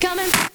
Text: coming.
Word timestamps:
coming. 0.00 0.45